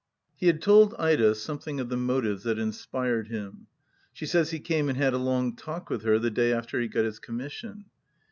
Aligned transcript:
He 0.35 0.47
had 0.47 0.63
told 0.63 0.95
Ida 0.97 1.35
something 1.35 1.79
of 1.79 1.89
the 1.89 1.95
motives 1.95 2.41
that 2.41 2.57
inspired 2.57 3.27
him. 3.27 3.67
She 4.11 4.25
says 4.25 4.49
he 4.49 4.59
came 4.59 4.89
and 4.89 4.97
had 4.97 5.13
a 5.13 5.19
long 5.19 5.55
talk 5.55 5.91
with 5.91 6.01
her 6.01 6.17
the 6.17 6.31
day 6.31 6.51
after 6.51 6.81
he 6.81 6.87
got 6.87 7.05
his 7.05 7.19
commission. 7.19 7.85